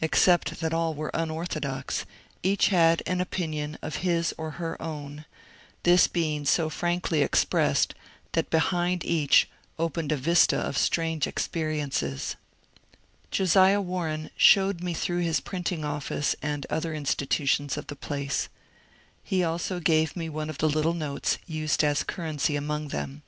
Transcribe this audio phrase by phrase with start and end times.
[0.00, 2.06] Except that all were unorthodox,
[2.42, 5.26] each had an opinion of his or her own;
[5.82, 7.92] this being so frankly expressed
[8.32, 9.46] that behind each
[9.78, 12.36] opened a vista of strange experiences.
[13.30, 18.48] Josiah Warren showed me through his printing office and other institutions of the place.
[19.22, 23.20] He also gave me one of the little notes used as currency among them.